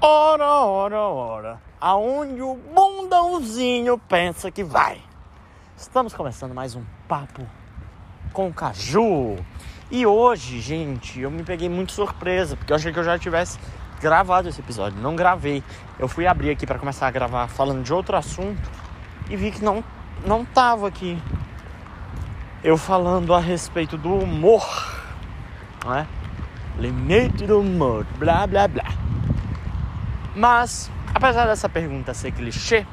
Ora, 0.00 0.46
ora, 0.46 1.00
ora, 1.00 1.62
aonde 1.80 2.40
o 2.40 2.54
bundãozinho 2.54 3.98
pensa 3.98 4.48
que 4.48 4.62
vai? 4.62 5.00
Estamos 5.76 6.14
começando 6.14 6.54
mais 6.54 6.76
um 6.76 6.84
papo 7.08 7.44
com 8.32 8.52
Caju. 8.52 9.34
E 9.90 10.06
hoje, 10.06 10.60
gente, 10.60 11.20
eu 11.20 11.32
me 11.32 11.42
peguei 11.42 11.68
muito 11.68 11.90
surpresa, 11.90 12.56
porque 12.56 12.72
eu 12.72 12.76
achei 12.76 12.92
que 12.92 12.98
eu 13.00 13.02
já 13.02 13.18
tivesse 13.18 13.58
gravado 14.00 14.48
esse 14.48 14.60
episódio. 14.60 15.00
Não 15.00 15.16
gravei. 15.16 15.64
Eu 15.98 16.06
fui 16.06 16.28
abrir 16.28 16.50
aqui 16.50 16.64
para 16.64 16.78
começar 16.78 17.08
a 17.08 17.10
gravar 17.10 17.48
falando 17.48 17.82
de 17.82 17.92
outro 17.92 18.16
assunto 18.16 18.70
e 19.28 19.34
vi 19.34 19.50
que 19.50 19.64
não 19.64 19.82
não 20.24 20.44
tava 20.44 20.86
aqui. 20.86 21.20
Eu 22.62 22.78
falando 22.78 23.34
a 23.34 23.40
respeito 23.40 23.98
do 23.98 24.14
humor, 24.14 24.64
não 25.84 25.92
é? 25.92 26.06
Limite 26.78 27.48
do 27.48 27.58
humor, 27.58 28.06
blá 28.16 28.46
blá 28.46 28.68
blá. 28.68 29.07
Mas, 30.38 30.88
apesar 31.12 31.46
dessa 31.46 31.68
pergunta 31.68 32.14
ser 32.14 32.30
clichê 32.30 32.86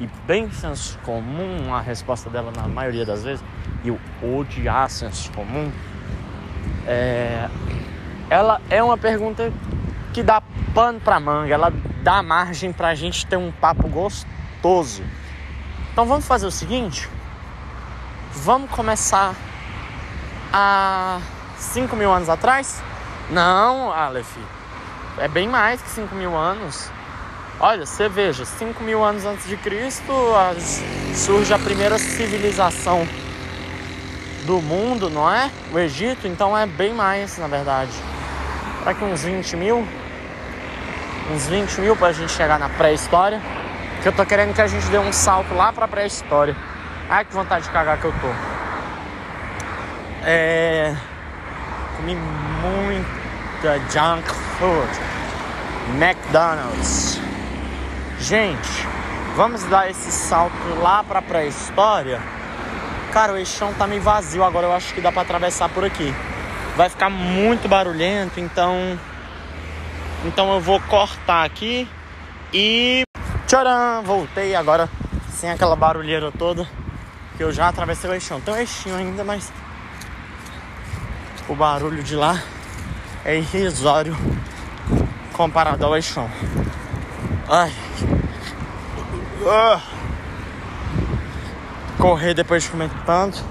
e 0.00 0.08
bem 0.26 0.50
senso 0.50 0.98
comum, 1.04 1.72
a 1.72 1.80
resposta 1.80 2.28
dela 2.28 2.50
na 2.50 2.66
maioria 2.66 3.06
das 3.06 3.22
vezes, 3.22 3.44
e 3.84 3.88
eu 3.90 4.00
odiar 4.20 4.90
senso 4.90 5.30
comum, 5.30 5.70
é, 6.84 7.48
ela 8.28 8.60
é 8.68 8.82
uma 8.82 8.98
pergunta 8.98 9.52
que 10.12 10.20
dá 10.20 10.42
pano 10.74 10.98
pra 10.98 11.20
manga, 11.20 11.54
ela 11.54 11.72
dá 12.02 12.24
margem 12.24 12.72
pra 12.72 12.92
gente 12.96 13.24
ter 13.24 13.36
um 13.36 13.52
papo 13.52 13.86
gostoso. 13.86 15.04
Então 15.92 16.04
vamos 16.06 16.26
fazer 16.26 16.46
o 16.46 16.50
seguinte: 16.50 17.08
vamos 18.32 18.68
começar 18.72 19.32
há 20.52 21.20
5 21.56 21.94
mil 21.94 22.12
anos 22.12 22.28
atrás? 22.28 22.82
Não, 23.30 23.92
Aleph, 23.92 24.36
é 25.18 25.28
bem 25.28 25.48
mais 25.48 25.80
que 25.80 25.90
5 25.90 26.14
mil 26.14 26.36
anos. 26.36 26.90
Olha, 27.60 27.86
você 27.86 28.08
veja, 28.08 28.44
5 28.44 28.82
mil 28.82 29.04
anos 29.04 29.24
antes 29.24 29.46
de 29.46 29.56
Cristo 29.56 30.12
surge 31.14 31.54
a 31.54 31.58
primeira 31.58 31.98
civilização 31.98 33.06
do 34.44 34.60
mundo, 34.60 35.08
não 35.08 35.32
é? 35.32 35.50
O 35.72 35.78
Egito, 35.78 36.26
então 36.26 36.56
é 36.56 36.66
bem 36.66 36.92
mais, 36.92 37.38
na 37.38 37.46
verdade. 37.46 37.92
Será 38.80 38.92
que 38.92 39.04
uns 39.04 39.22
20 39.22 39.56
mil? 39.56 39.86
Uns 41.32 41.46
20 41.46 41.80
mil 41.80 41.96
pra 41.96 42.12
gente 42.12 42.32
chegar 42.32 42.58
na 42.58 42.68
pré-história. 42.68 43.40
Que 44.02 44.08
eu 44.08 44.12
tô 44.12 44.26
querendo 44.26 44.52
que 44.52 44.60
a 44.60 44.66
gente 44.66 44.86
dê 44.88 44.98
um 44.98 45.12
salto 45.12 45.54
lá 45.54 45.72
pra 45.72 45.88
pré-história. 45.88 46.54
Ai, 47.08 47.24
que 47.24 47.32
vontade 47.32 47.64
de 47.64 47.70
cagar 47.70 47.98
que 47.98 48.04
eu 48.04 48.12
tô. 48.12 48.28
É. 50.26 50.94
Comi 51.96 52.16
muita 52.16 53.78
junk 53.90 54.43
food. 54.58 54.88
McDonald's. 55.98 57.20
Gente, 58.20 58.86
vamos 59.36 59.62
dar 59.64 59.90
esse 59.90 60.10
salto 60.10 60.54
lá 60.80 61.02
pra 61.04 61.20
pré-história? 61.20 62.20
Cara, 63.12 63.32
o 63.32 63.36
eixão 63.36 63.72
tá 63.74 63.86
meio 63.86 64.02
vazio 64.02 64.42
agora, 64.42 64.66
eu 64.66 64.72
acho 64.72 64.94
que 64.94 65.00
dá 65.00 65.12
pra 65.12 65.22
atravessar 65.22 65.68
por 65.68 65.84
aqui. 65.84 66.14
Vai 66.76 66.88
ficar 66.88 67.10
muito 67.10 67.68
barulhento, 67.68 68.40
então. 68.40 68.98
Então 70.24 70.52
eu 70.52 70.60
vou 70.60 70.80
cortar 70.80 71.44
aqui 71.44 71.88
e. 72.52 73.04
Tcharam! 73.46 74.02
Voltei 74.02 74.54
agora 74.54 74.88
sem 75.30 75.50
aquela 75.50 75.76
barulheira 75.76 76.32
toda. 76.32 76.66
Que 77.36 77.44
eu 77.44 77.52
já 77.52 77.68
atravessei 77.68 78.08
o 78.10 78.14
eixão. 78.14 78.40
Tem 78.40 78.54
um 78.54 78.56
eixinho 78.56 78.96
ainda, 78.96 79.22
mas. 79.22 79.52
O 81.48 81.54
barulho 81.54 82.02
de 82.02 82.16
lá 82.16 82.40
é 83.24 83.36
irrisório 83.36 84.16
comparado 85.32 85.84
ao 85.84 85.96
eixão. 85.96 86.30
Ai. 87.48 87.72
Ah. 89.46 89.80
Correr 91.98 92.34
depois 92.34 92.64
de 92.64 92.70
comer 92.70 92.90
tanto. 93.06 93.42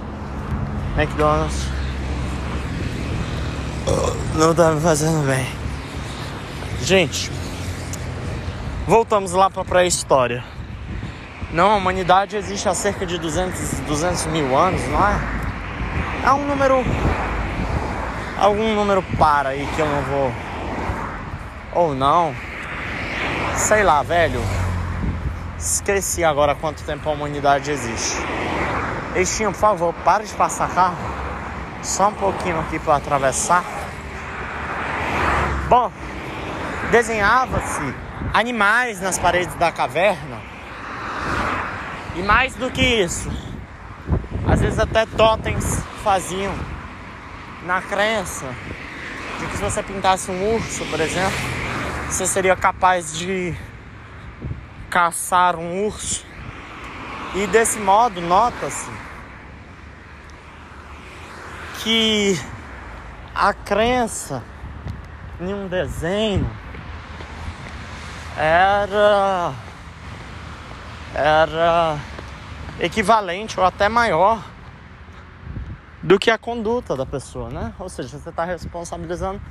McDonald's. 0.98 1.68
Não 4.36 4.54
tá 4.54 4.72
me 4.72 4.82
fazendo 4.82 5.26
bem. 5.26 5.48
Gente, 6.82 7.32
voltamos 8.88 9.32
lá 9.32 9.50
para 9.50 9.64
pré-história. 9.64 10.44
Não, 11.52 11.72
a 11.72 11.76
humanidade 11.76 12.36
existe 12.36 12.68
há 12.68 12.74
cerca 12.74 13.06
de 13.06 13.18
200, 13.18 13.80
200 13.82 14.26
mil 14.28 14.58
anos, 14.58 14.82
não 14.88 15.08
é? 15.08 15.20
É 16.26 16.32
um 16.34 16.48
número. 16.48 16.84
Algum 18.44 18.76
número 18.76 19.02
para 19.18 19.50
aí 19.50 19.66
que 19.74 19.80
eu 19.82 19.86
não 19.86 20.02
vou. 20.02 20.34
Ou 21.76 21.96
não. 21.96 22.36
Sei 23.56 23.84
lá, 23.84 24.04
velho. 24.04 24.42
Esqueci 25.58 26.26
agora 26.26 26.54
quanto 26.54 26.84
tempo 26.84 27.08
a 27.08 27.14
humanidade 27.14 27.72
existe. 27.72 28.18
Eixinho, 29.16 29.54
por 29.54 29.60
favor, 29.60 29.94
para 30.04 30.26
de 30.26 30.34
passar 30.34 30.70
carro. 30.76 30.98
Só 31.82 32.10
um 32.10 32.14
pouquinho 32.16 32.60
aqui 32.60 32.78
para 32.80 32.98
atravessar. 32.98 33.64
Bom, 35.70 35.90
desenhava-se 36.92 37.96
animais 38.34 39.00
nas 39.00 39.18
paredes 39.18 39.56
da 39.56 39.72
caverna. 39.72 40.42
E 42.18 42.22
mais 42.22 42.56
do 42.56 42.70
que 42.70 42.84
isso, 42.84 43.32
às 44.46 44.60
vezes 44.60 44.80
até 44.80 45.06
totens 45.06 45.82
faziam 46.04 46.73
na 47.66 47.82
crença 47.82 48.48
de 49.40 49.48
que 49.48 49.58
se 49.58 49.64
você 49.64 49.82
pintasse 49.82 50.30
um 50.30 50.56
urso, 50.56 50.86
por 50.86 51.00
exemplo, 51.00 51.38
você 52.08 52.28
seria 52.28 52.56
capaz 52.56 53.18
de 53.18 53.56
caçar 54.90 55.56
um 55.56 55.86
urso. 55.86 56.26
E 57.36 57.48
desse 57.48 57.80
modo, 57.80 58.22
nota-se 58.22 58.92
que 61.80 62.40
a 63.34 63.54
crença 63.54 64.44
em 65.42 65.54
um 65.54 65.68
desenho 65.68 66.50
era 68.38 69.54
era 71.16 71.98
equivalente 72.80 73.60
ou 73.60 73.66
até 73.66 73.88
maior 73.90 74.53
do 76.04 76.20
que 76.20 76.30
a 76.30 76.38
conduta 76.38 76.98
da 76.98 77.06
pessoa, 77.06 77.50
né? 77.50 77.74
Ou 77.80 77.88
seja, 77.88 78.20
você 78.20 78.30
está 78.30 78.44
responsabilizando 78.44 79.42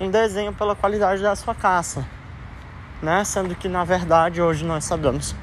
um 0.00 0.10
desenho 0.10 0.54
pela 0.54 0.74
qualidade 0.74 1.22
da 1.22 1.36
sua 1.36 1.54
caça, 1.54 2.04
né? 3.02 3.22
Sendo 3.24 3.54
que 3.54 3.68
na 3.68 3.84
verdade 3.84 4.40
hoje 4.40 4.64
nós 4.64 4.84
sabemos 4.84 5.36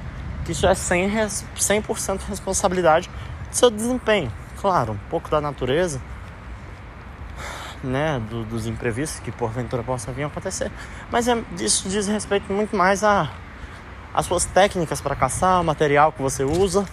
que 0.43 0.53
isso 0.53 0.65
é 0.65 0.73
100%, 0.73 1.45
100 1.55 1.83
responsabilidade 2.27 3.09
do 3.49 3.55
seu 3.55 3.69
desempenho. 3.69 4.31
Claro, 4.59 4.93
um 4.93 5.09
pouco 5.09 5.29
da 5.29 5.39
natureza, 5.39 6.01
né? 7.83 8.19
Do, 8.27 8.43
dos 8.43 8.65
imprevistos 8.65 9.19
que 9.19 9.31
porventura 9.31 9.83
possa 9.83 10.11
vir 10.11 10.23
a 10.23 10.27
acontecer, 10.27 10.71
mas 11.11 11.27
é, 11.27 11.43
isso 11.59 11.87
diz 11.87 12.07
respeito 12.07 12.51
muito 12.51 12.75
mais 12.75 13.03
a 13.03 13.29
as 14.15 14.25
suas 14.25 14.45
técnicas 14.45 15.01
para 15.01 15.13
caçar, 15.13 15.59
o 15.59 15.63
material 15.65 16.09
que 16.09 16.21
você 16.21 16.45
usa. 16.45 16.85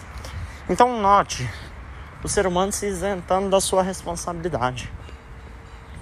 Então 0.69 1.01
note 1.01 1.49
o 2.23 2.29
ser 2.29 2.47
humano 2.47 2.73
se 2.73 2.87
isentando 2.87 3.51
da 3.51 3.61
sua 3.61 3.83
responsabilidade, 3.83 4.91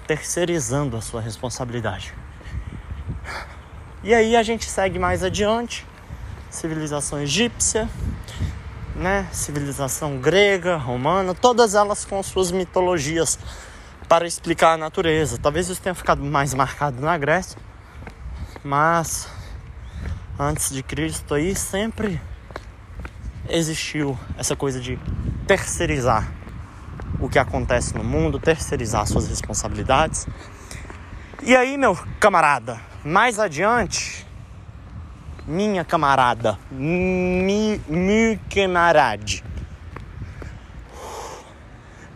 terceirizando 0.05 0.95
a 0.95 1.01
sua 1.01 1.21
responsabilidade. 1.21 2.13
E 4.03 4.13
aí 4.13 4.35
a 4.35 4.43
gente 4.43 4.69
segue 4.69 4.99
mais 4.99 5.23
adiante, 5.23 5.85
civilização 6.49 7.19
egípcia, 7.21 7.89
né? 8.95 9.27
Civilização 9.31 10.17
grega, 10.17 10.75
romana, 10.75 11.33
todas 11.33 11.75
elas 11.75 12.05
com 12.05 12.21
suas 12.21 12.51
mitologias 12.51 13.39
para 14.07 14.27
explicar 14.27 14.73
a 14.73 14.77
natureza. 14.77 15.37
Talvez 15.37 15.69
isso 15.69 15.81
tenha 15.81 15.95
ficado 15.95 16.23
mais 16.23 16.53
marcado 16.53 17.01
na 17.01 17.17
Grécia, 17.17 17.57
mas 18.63 19.27
antes 20.37 20.71
de 20.71 20.83
Cristo 20.83 21.33
aí 21.33 21.55
sempre 21.55 22.21
existiu 23.49 24.17
essa 24.37 24.55
coisa 24.55 24.79
de 24.79 24.99
terceirizar 25.51 26.31
o 27.19 27.27
que 27.27 27.37
acontece 27.37 27.93
no 27.93 28.05
mundo, 28.05 28.39
terceirizar 28.39 29.05
suas 29.05 29.27
responsabilidades. 29.27 30.25
E 31.43 31.53
aí, 31.53 31.77
meu 31.77 31.93
camarada, 32.21 32.79
mais 33.03 33.37
adiante, 33.37 34.25
minha 35.45 35.83
camarada, 35.83 36.57
mi, 36.71 37.81
mi 37.89 38.39
camarade. 38.49 39.43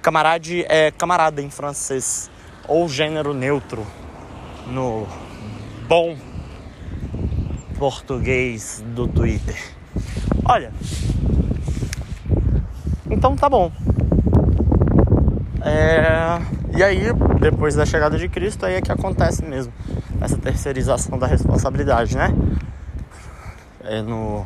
Camarade 0.02 0.64
é 0.70 0.92
camarada 0.92 1.42
em 1.42 1.50
francês, 1.50 2.32
ou 2.70 2.88
gênero 2.88 3.34
neutro 3.34 3.86
no 4.66 5.06
bom 5.90 6.18
português 7.78 8.82
do 8.96 9.10
Twitter. 9.10 9.62
Olha, 10.46 10.72
então 13.10 13.36
tá 13.36 13.50
bom. 13.50 13.72
É, 15.62 16.40
e 16.76 16.84
aí, 16.84 17.08
depois 17.40 17.76
da 17.76 17.86
chegada 17.86 18.18
de 18.18 18.30
Cristo, 18.30 18.66
aí 18.66 18.76
é 18.76 18.82
que 18.82 18.92
acontece 18.92 19.44
mesmo 19.44 19.74
essa 20.22 20.38
terceirização 20.38 21.18
da 21.18 21.28
responsabilidade, 21.28 22.16
né? 22.18 22.34
É 23.84 24.02
no, 24.02 24.46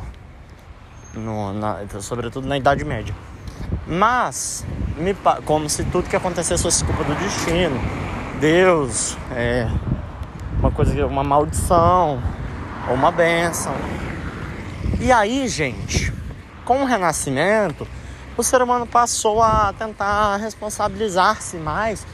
no 1.14 1.52
na, 1.52 1.78
sobretudo 2.00 2.46
na 2.46 2.56
Idade 2.56 2.84
Média. 2.84 3.14
Mas, 3.86 4.64
me, 4.96 5.14
como 5.44 5.68
se 5.68 5.84
tudo 5.84 6.08
que 6.08 6.16
acontecesse 6.16 6.62
fosse 6.62 6.84
culpa 6.84 7.04
do 7.04 7.14
destino, 7.16 7.80
Deus, 8.40 9.16
é, 9.32 9.68
uma 10.58 10.70
coisa, 10.70 11.06
uma 11.06 11.24
maldição 11.24 12.22
ou 12.88 12.94
uma 12.94 13.10
benção. 13.10 13.74
E 15.00 15.10
aí, 15.10 15.48
gente, 15.48 16.12
com 16.64 16.82
o 16.82 16.84
renascimento, 16.84 17.86
o 18.40 18.42
ser 18.42 18.62
humano 18.62 18.86
passou 18.86 19.42
a 19.42 19.72
tentar 19.74 20.36
responsabilizar-se 20.36 21.58
mais 21.58 22.06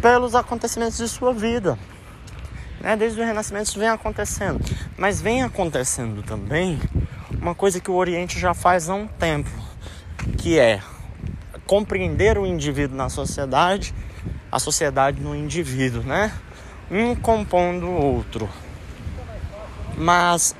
pelos 0.00 0.34
acontecimentos 0.34 0.98
de 0.98 1.06
sua 1.06 1.32
vida. 1.32 1.78
Né? 2.80 2.96
Desde 2.96 3.20
o 3.20 3.24
renascimento 3.24 3.68
isso 3.68 3.78
vem 3.78 3.88
acontecendo. 3.88 4.60
Mas 4.98 5.20
vem 5.20 5.44
acontecendo 5.44 6.24
também 6.24 6.80
uma 7.40 7.54
coisa 7.54 7.80
que 7.80 7.88
o 7.88 7.94
Oriente 7.94 8.38
já 8.38 8.52
faz 8.52 8.90
há 8.90 8.94
um 8.94 9.06
tempo, 9.06 9.50
que 10.38 10.58
é 10.58 10.82
compreender 11.66 12.36
o 12.36 12.44
indivíduo 12.44 12.96
na 12.96 13.08
sociedade, 13.08 13.94
a 14.50 14.58
sociedade 14.58 15.20
no 15.20 15.36
indivíduo, 15.36 16.02
né? 16.02 16.32
Um 16.90 17.14
compondo 17.14 17.86
o 17.86 18.16
outro. 18.16 18.48
Mas 19.96 20.56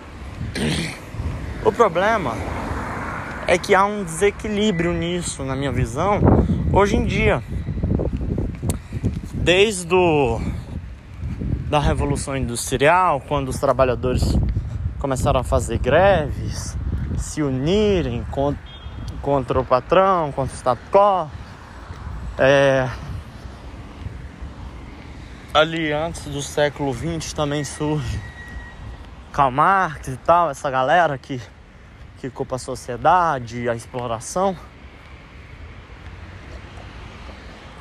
o 1.66 1.72
problema 1.72 2.36
é 3.52 3.58
que 3.58 3.74
há 3.74 3.84
um 3.84 4.02
desequilíbrio 4.02 4.94
nisso, 4.94 5.44
na 5.44 5.54
minha 5.54 5.70
visão, 5.70 6.20
hoje 6.72 6.96
em 6.96 7.04
dia. 7.04 7.42
Desde 9.34 9.94
o, 9.94 10.40
da 11.68 11.78
Revolução 11.78 12.34
Industrial, 12.34 13.20
quando 13.20 13.50
os 13.50 13.58
trabalhadores 13.58 14.22
começaram 14.98 15.40
a 15.40 15.44
fazer 15.44 15.76
greves, 15.80 16.74
se 17.18 17.42
unirem 17.42 18.24
contra, 18.30 18.62
contra 19.20 19.60
o 19.60 19.64
patrão, 19.66 20.32
contra 20.32 20.54
o 20.54 20.56
status 20.56 20.84
quo. 20.90 21.30
É, 22.38 22.88
ali 25.52 25.92
antes 25.92 26.24
do 26.24 26.40
século 26.40 26.94
XX 26.94 27.34
também 27.34 27.64
surge 27.64 28.18
Karl 29.30 29.50
Marx 29.50 30.08
e 30.08 30.16
tal, 30.16 30.48
essa 30.48 30.70
galera 30.70 31.18
que, 31.18 31.38
que 32.22 32.30
culpa 32.30 32.54
a 32.54 32.58
sociedade, 32.58 33.68
a 33.68 33.74
exploração. 33.74 34.56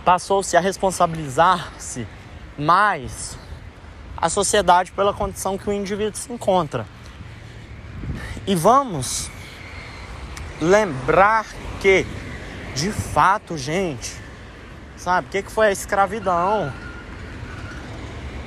Passou-se 0.03 0.57
a 0.57 0.59
responsabilizar-se 0.59 2.07
mais 2.57 3.37
a 4.17 4.29
sociedade 4.29 4.91
pela 4.93 5.13
condição 5.13 5.59
que 5.59 5.69
o 5.69 5.71
indivíduo 5.71 6.15
se 6.15 6.33
encontra. 6.33 6.87
E 8.47 8.55
vamos 8.55 9.29
lembrar 10.59 11.45
que, 11.79 12.03
de 12.73 12.91
fato, 12.91 13.55
gente, 13.55 14.11
sabe, 14.97 15.27
o 15.27 15.29
que, 15.29 15.43
que 15.43 15.51
foi 15.51 15.67
a 15.67 15.71
escravidão 15.71 16.73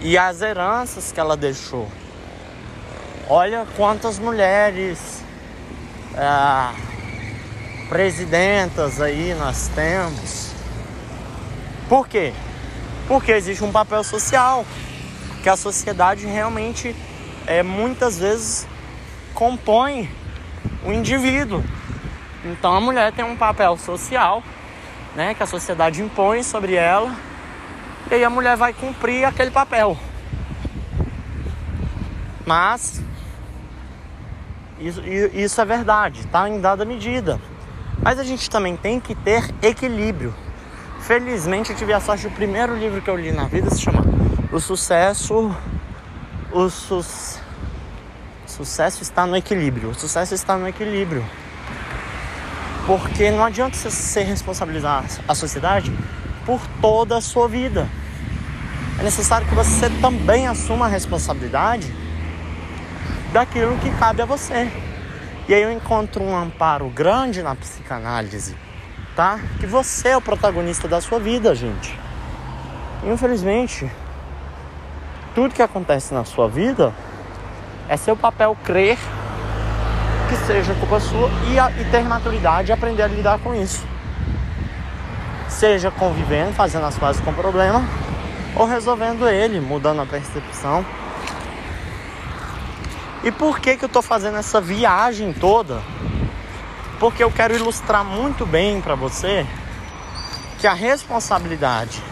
e 0.00 0.18
as 0.18 0.42
heranças 0.42 1.12
que 1.12 1.20
ela 1.20 1.36
deixou. 1.36 1.88
Olha 3.28 3.64
quantas 3.76 4.18
mulheres 4.18 5.13
é, 6.16 6.74
presidentas 7.88 9.00
aí 9.00 9.34
nós 9.34 9.68
temos. 9.74 10.52
Por 11.88 12.08
quê? 12.08 12.32
Porque 13.06 13.32
existe 13.32 13.62
um 13.62 13.70
papel 13.70 14.02
social 14.02 14.64
que 15.42 15.48
a 15.48 15.56
sociedade 15.56 16.26
realmente 16.26 16.96
é, 17.46 17.62
muitas 17.62 18.18
vezes 18.18 18.66
compõe 19.34 20.10
o 20.84 20.92
indivíduo. 20.92 21.62
Então 22.44 22.74
a 22.74 22.80
mulher 22.80 23.12
tem 23.12 23.24
um 23.24 23.36
papel 23.36 23.76
social, 23.76 24.42
né, 25.14 25.34
que 25.34 25.42
a 25.42 25.46
sociedade 25.46 26.02
impõe 26.02 26.42
sobre 26.42 26.74
ela, 26.74 27.14
e 28.10 28.14
aí 28.14 28.24
a 28.24 28.30
mulher 28.30 28.56
vai 28.56 28.72
cumprir 28.72 29.24
aquele 29.24 29.50
papel. 29.50 29.96
Mas 32.46 33.00
isso, 34.80 35.00
isso 35.06 35.60
é 35.60 35.64
verdade, 35.64 36.26
tá 36.26 36.48
em 36.48 36.60
dada 36.60 36.84
medida. 36.84 37.40
Mas 38.02 38.18
a 38.18 38.24
gente 38.24 38.50
também 38.50 38.76
tem 38.76 39.00
que 39.00 39.14
ter 39.14 39.54
equilíbrio. 39.62 40.34
Felizmente 41.00 41.70
eu 41.70 41.76
tive 41.76 41.92
a 41.92 42.00
sorte, 42.00 42.26
o 42.26 42.30
primeiro 42.30 42.76
livro 42.76 43.00
que 43.00 43.08
eu 43.08 43.16
li 43.16 43.30
na 43.30 43.44
vida 43.44 43.70
se 43.70 43.80
chama 43.80 44.04
O 44.50 44.58
Sucesso. 44.58 45.54
O 46.50 46.70
su 46.70 47.04
Sucesso 48.46 49.02
está 49.02 49.26
no 49.26 49.36
equilíbrio. 49.36 49.90
O 49.90 49.94
sucesso 49.94 50.34
está 50.34 50.56
no 50.56 50.68
equilíbrio. 50.68 51.24
Porque 52.86 53.30
não 53.30 53.44
adianta 53.44 53.76
você 53.76 54.22
responsabilizar 54.22 55.04
a 55.26 55.34
sociedade 55.34 55.92
por 56.46 56.60
toda 56.80 57.16
a 57.16 57.20
sua 57.20 57.48
vida. 57.48 57.88
É 58.98 59.02
necessário 59.02 59.46
que 59.46 59.54
você 59.54 59.90
também 60.00 60.46
assuma 60.46 60.86
a 60.86 60.88
responsabilidade 60.88 61.92
daquilo 63.34 63.76
que 63.78 63.90
cabe 63.96 64.22
a 64.22 64.24
você. 64.24 64.70
E 65.48 65.52
aí 65.52 65.60
eu 65.60 65.72
encontro 65.72 66.22
um 66.22 66.36
amparo 66.36 66.88
grande 66.88 67.42
na 67.42 67.56
psicanálise, 67.56 68.56
tá? 69.16 69.40
Que 69.58 69.66
você 69.66 70.10
é 70.10 70.16
o 70.16 70.20
protagonista 70.20 70.86
da 70.86 71.00
sua 71.00 71.18
vida, 71.18 71.52
gente. 71.52 71.98
Infelizmente, 73.02 73.90
tudo 75.34 75.52
que 75.52 75.60
acontece 75.60 76.14
na 76.14 76.24
sua 76.24 76.48
vida 76.48 76.94
é 77.88 77.96
seu 77.96 78.16
papel 78.16 78.56
crer 78.62 78.96
que 80.28 80.36
seja 80.46 80.72
culpa 80.74 81.00
sua 81.00 81.28
e, 81.50 81.58
a, 81.58 81.72
e 81.72 81.84
ter 81.90 82.04
maturidade 82.04 82.70
e 82.70 82.72
aprender 82.72 83.02
a 83.02 83.08
lidar 83.08 83.40
com 83.40 83.52
isso. 83.52 83.84
Seja 85.48 85.90
convivendo, 85.90 86.52
fazendo 86.52 86.86
as 86.86 86.96
pazes 86.96 87.20
com 87.20 87.32
o 87.32 87.34
problema, 87.34 87.82
ou 88.54 88.64
resolvendo 88.64 89.28
ele, 89.28 89.60
mudando 89.60 90.02
a 90.02 90.06
percepção 90.06 90.86
e 93.24 93.32
por 93.32 93.58
que, 93.58 93.76
que 93.76 93.84
eu 93.84 93.86
estou 93.86 94.02
fazendo 94.02 94.36
essa 94.36 94.60
viagem 94.60 95.32
toda? 95.32 95.80
Porque 97.00 97.24
eu 97.24 97.30
quero 97.30 97.54
ilustrar 97.54 98.04
muito 98.04 98.44
bem 98.44 98.82
para 98.82 98.94
você 98.94 99.46
que 100.60 100.66
a 100.66 100.74
responsabilidade 100.74 102.02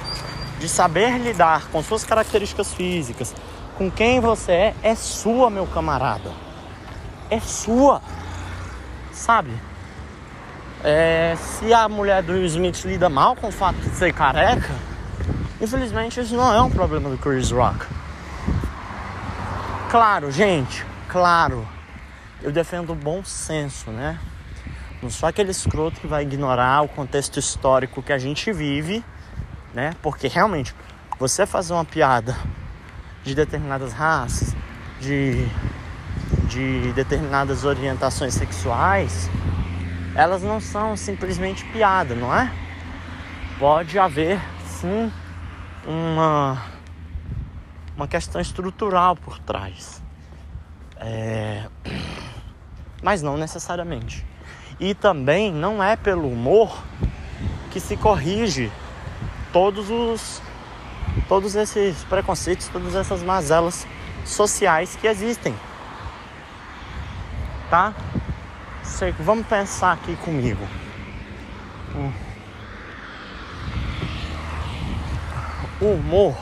de 0.59 0.69
saber 0.69 1.19
lidar 1.19 1.67
com 1.71 1.83
suas 1.83 2.03
características 2.03 2.73
físicas, 2.73 3.35
com 3.77 3.91
quem 3.91 4.21
você 4.21 4.53
é, 4.53 4.75
é 4.83 4.95
sua, 4.95 5.51
meu 5.51 5.67
camarada. 5.67 6.33
É 7.29 7.41
sua. 7.41 8.01
Sabe? 9.13 9.51
É, 10.83 11.37
se 11.37 11.75
a 11.75 11.89
mulher 11.89 12.23
do 12.23 12.33
Will 12.33 12.47
Smith 12.47 12.85
lida 12.85 13.09
mal 13.11 13.37
com 13.37 13.49
o 13.49 13.53
fato 13.53 13.77
de 13.77 13.91
ser 13.91 14.15
careca, 14.15 14.75
infelizmente 15.61 16.21
isso 16.21 16.35
não 16.35 16.55
é 16.55 16.61
um 16.63 16.71
problema 16.71 17.11
do 17.11 17.19
Chris 17.19 17.51
Rock. 17.51 17.87
Claro, 19.91 20.31
gente, 20.31 20.87
claro, 21.13 21.69
eu 22.43 22.51
defendo 22.51 22.93
o 22.93 22.97
bom 22.97 23.23
senso, 23.23 23.91
né? 23.91 24.19
Não 25.03 25.11
sou 25.11 25.29
aquele 25.29 25.51
escroto 25.51 26.01
que 26.01 26.07
vai 26.07 26.23
ignorar 26.23 26.81
o 26.81 26.89
contexto 26.89 27.39
histórico 27.39 28.03
que 28.03 28.15
a 28.15 28.19
gente 28.19 28.51
vive, 28.51 29.05
né? 29.75 29.95
Porque 30.01 30.27
realmente, 30.27 30.75
você 31.19 31.45
fazer 31.45 31.75
uma 31.75 31.85
piada 31.85 32.35
de 33.23 33.35
determinadas 33.35 33.93
raças, 33.93 34.57
de, 35.01 35.47
de 36.49 36.93
determinadas 36.95 37.67
orientações 37.67 38.33
sexuais, 38.33 39.29
elas 40.15 40.43
não 40.43 40.61
são 40.61 40.97
simplesmente 40.97 41.63
piada, 41.67 42.15
não 42.15 42.35
é? 42.35 42.51
Pode 43.59 43.99
haver 43.99 44.41
sim 44.65 45.13
uma, 45.87 46.63
uma 47.95 48.09
questão 48.09 48.41
estrutural 48.41 49.15
por 49.15 49.39
trás. 49.39 50.02
É... 51.03 51.65
Mas 53.03 53.21
não 53.21 53.37
necessariamente. 53.37 54.25
E 54.79 54.95
também 54.95 55.53
não 55.53 55.83
é 55.83 55.97
pelo 55.97 56.31
humor 56.31 56.83
que 57.71 57.81
se 57.81 57.97
corrige 57.97 58.71
todos 59.53 59.91
os 59.91 60.41
todos 61.29 61.55
esses 61.55 62.05
preconceitos, 62.05 62.69
todas 62.69 62.95
essas 62.95 63.23
mazelas 63.23 63.87
sociais 64.25 64.97
que 64.97 65.07
existem. 65.07 65.55
Tá? 67.69 67.95
Vamos 69.21 69.47
pensar 69.47 69.93
aqui 69.93 70.15
comigo. 70.17 70.67
O 75.81 75.95
humor, 75.95 76.37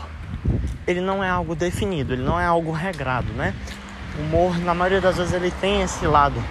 ele 0.87 1.01
não 1.01 1.25
é 1.25 1.29
algo 1.29 1.55
definido, 1.55 2.13
ele 2.13 2.23
não 2.23 2.39
é 2.39 2.45
algo 2.45 2.73
regrado, 2.73 3.33
né? 3.33 3.55
O 4.21 4.23
humor, 4.23 4.59
na 4.59 4.75
maioria 4.75 5.01
das 5.01 5.17
vezes, 5.17 5.33
ele 5.33 5.51
tem 5.51 5.81
esse 5.81 6.07
lado 6.07 6.43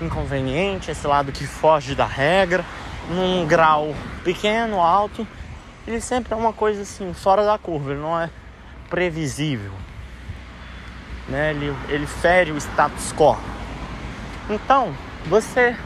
inconveniente, 0.00 0.90
esse 0.90 1.04
lado 1.04 1.32
que 1.32 1.44
foge 1.46 1.94
da 1.94 2.06
regra, 2.06 2.64
num 3.10 3.44
grau 3.44 3.92
pequeno, 4.22 4.80
alto. 4.80 5.26
Ele 5.86 6.00
sempre 6.00 6.32
é 6.32 6.36
uma 6.36 6.52
coisa 6.52 6.82
assim, 6.82 7.12
fora 7.12 7.44
da 7.44 7.58
curva, 7.58 7.90
ele 7.90 8.00
não 8.00 8.18
é 8.18 8.30
previsível. 8.88 9.72
né? 11.28 11.50
Ele, 11.50 11.74
ele 11.88 12.06
fere 12.06 12.52
o 12.52 12.56
status 12.56 13.12
quo. 13.12 13.36
Então, 14.48 14.94
você 15.26 15.76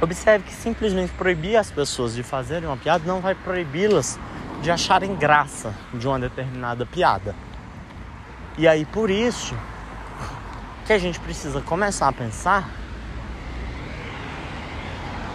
observe 0.00 0.44
que 0.44 0.54
simplesmente 0.54 1.12
proibir 1.14 1.56
as 1.56 1.70
pessoas 1.70 2.14
de 2.14 2.22
fazerem 2.22 2.68
uma 2.68 2.76
piada 2.76 3.04
não 3.04 3.20
vai 3.20 3.34
proibi-las 3.34 4.18
de 4.62 4.70
acharem 4.70 5.16
graça 5.16 5.74
de 5.92 6.06
uma 6.06 6.18
determinada 6.18 6.86
piada. 6.86 7.34
E 8.58 8.66
aí 8.66 8.84
por 8.84 9.08
isso 9.08 9.54
que 10.84 10.92
a 10.92 10.98
gente 10.98 11.20
precisa 11.20 11.60
começar 11.60 12.08
a 12.08 12.12
pensar 12.12 12.68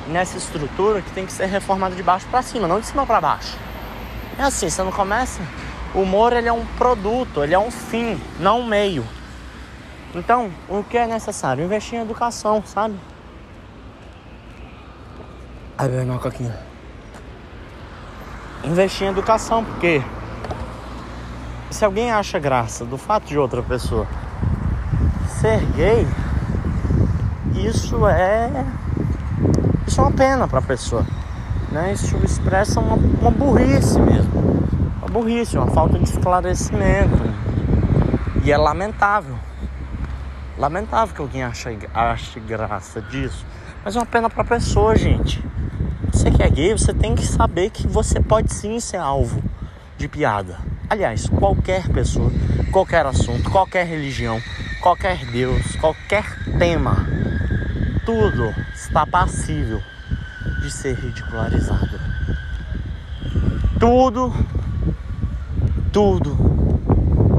nessa 0.09 0.37
estrutura 0.37 1.01
que 1.01 1.09
tem 1.11 1.25
que 1.25 1.31
ser 1.31 1.45
reformada 1.45 1.95
de 1.95 2.03
baixo 2.03 2.27
para 2.27 2.41
cima, 2.41 2.67
não 2.67 2.81
de 2.81 2.85
cima 2.85 3.05
para 3.05 3.21
baixo. 3.21 3.57
É 4.37 4.43
assim, 4.43 4.69
você 4.69 4.83
não 4.83 4.91
começa. 4.91 5.41
O 5.95 6.01
humor 6.01 6.33
ele 6.33 6.49
é 6.49 6.51
um 6.51 6.65
produto, 6.77 7.41
ele 7.41 7.53
é 7.53 7.59
um 7.59 7.71
fim, 7.71 8.19
não 8.39 8.59
um 8.59 8.67
meio. 8.67 9.05
Então, 10.13 10.51
o 10.67 10.83
que 10.83 10.97
é 10.97 11.07
necessário? 11.07 11.63
Investir 11.63 11.99
em 11.99 12.01
educação, 12.01 12.61
sabe? 12.65 12.99
Vem 15.79 16.09
uma 16.09 16.19
coquinha. 16.19 16.59
Investir 18.65 19.07
em 19.07 19.11
educação, 19.11 19.63
porque 19.63 20.01
se 21.73 21.83
alguém 21.83 22.11
acha 22.11 22.37
graça 22.37 22.85
do 22.85 22.97
fato 22.97 23.25
de 23.25 23.37
outra 23.37 23.63
pessoa 23.63 24.07
ser 25.41 25.59
gay, 25.75 26.07
isso 27.55 28.07
é 28.07 28.63
isso 29.87 29.99
é 29.99 30.03
uma 30.03 30.11
pena 30.11 30.47
para 30.47 30.59
a 30.59 30.61
pessoa, 30.61 31.05
né? 31.71 31.91
Isso 31.93 32.15
expressa 32.23 32.79
uma, 32.79 32.95
uma 32.95 33.31
burrice 33.31 33.99
mesmo, 33.99 34.31
uma 34.99 35.07
burrice, 35.07 35.57
uma 35.57 35.67
falta 35.67 35.97
de 35.97 36.05
esclarecimento 36.05 37.23
e 38.43 38.51
é 38.51 38.57
lamentável, 38.57 39.35
lamentável 40.57 41.15
que 41.15 41.21
alguém 41.21 41.43
ache, 41.43 41.77
ache 41.91 42.39
graça 42.39 43.01
disso, 43.01 43.45
mas 43.83 43.95
é 43.95 43.99
uma 43.99 44.05
pena 44.05 44.29
para 44.29 44.43
a 44.43 44.45
pessoa, 44.45 44.95
gente. 44.95 45.43
Você 46.11 46.29
que 46.29 46.43
é 46.43 46.49
gay, 46.49 46.71
você 46.73 46.93
tem 46.93 47.15
que 47.15 47.25
saber 47.25 47.71
que 47.71 47.87
você 47.87 48.19
pode 48.19 48.53
sim 48.53 48.79
ser 48.79 48.97
alvo 48.97 49.41
de 49.97 50.07
piada. 50.07 50.72
Aliás, 50.93 51.27
qualquer 51.27 51.89
pessoa, 51.89 52.31
qualquer 52.71 53.03
assunto, 53.03 53.49
qualquer 53.49 53.83
religião, 53.83 54.39
qualquer 54.79 55.25
Deus, 55.25 55.75
qualquer 55.77 56.23
tema, 56.59 57.07
tudo 58.05 58.53
está 58.75 59.03
passível 59.03 59.81
de 60.61 60.69
ser 60.69 60.93
ridicularizado. 60.93 61.99
Tudo, 63.79 64.31
tudo 65.91 66.37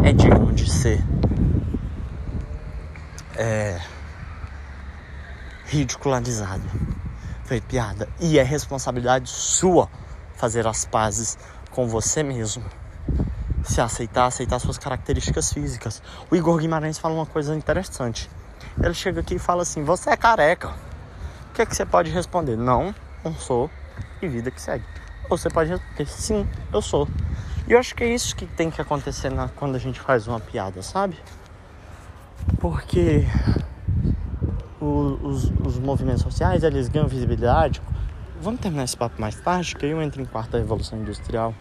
é 0.03 0.13
digno 0.13 0.53
de 0.53 0.69
ser 0.69 1.01
é, 3.37 3.81
ridicularizado. 5.67 6.69
Foi 7.45 7.61
piada. 7.61 8.09
E 8.19 8.37
é 8.37 8.43
responsabilidade 8.43 9.31
sua 9.31 9.89
fazer 10.35 10.67
as 10.67 10.85
pazes 10.85 11.39
com 11.71 11.87
você 11.87 12.25
mesmo 12.25 12.65
se 13.65 13.81
aceitar, 13.81 14.27
aceitar 14.27 14.59
suas 14.59 14.79
características 14.79 15.53
físicas. 15.53 16.03
O 16.31 16.37
Igor 16.37 16.59
Guimarães 16.59 16.99
fala 16.99 17.15
uma 17.15 17.27
coisa 17.27 17.57
interessante. 17.57 18.31
Ele 18.81 18.95
chega 18.95 19.21
aqui 19.21 19.37
e 19.37 19.39
fala 19.39 19.63
assim: 19.63 19.83
Você 19.83 20.11
é 20.11 20.17
careca. 20.17 20.69
O 20.69 21.55
que, 21.55 21.63
é 21.63 21.67
que 21.67 21.75
você 21.75 21.87
pode 21.87 22.11
responder? 22.11 22.57
Não, 22.57 22.95
não 23.25 23.35
sou. 23.35 23.71
E 24.21 24.29
vida 24.29 24.51
que 24.51 24.61
segue. 24.61 24.85
Ou 25.31 25.39
você 25.39 25.49
pode 25.49 25.71
responder: 25.71 26.07
Sim, 26.07 26.47
eu 26.73 26.83
sou. 26.83 27.09
E 27.67 27.73
eu 27.73 27.79
acho 27.79 27.95
que 27.95 28.05
é 28.05 28.09
isso 28.09 28.37
que 28.37 28.47
tem 28.47 28.71
que 28.71 28.81
acontecer 28.81 29.31
na, 29.31 29.49
quando 29.49 29.75
a 29.75 29.79
gente 29.79 29.99
faz 29.99 30.29
uma 30.29 30.39
piada, 30.39 30.83
sabe? 30.83 31.19
Porque 32.61 33.27
o, 34.81 35.19
os, 35.23 35.45
os 35.65 35.79
movimentos 35.79 36.23
sociais 36.23 36.63
eles 36.63 36.89
ganham 36.89 37.09
visibilidade. 37.09 37.81
Vamos 38.43 38.61
terminar 38.61 38.85
esse 38.85 38.97
papo 38.97 39.19
mais 39.19 39.41
tarde, 39.41 39.75
que 39.75 39.87
eu 39.87 40.03
entro 40.03 40.21
em 40.21 40.27
quarta 40.27 40.59
revolução 40.59 40.99
industrial. 40.99 41.55